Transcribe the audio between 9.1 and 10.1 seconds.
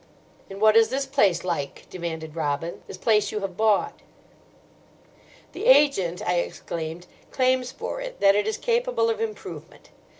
of improvement.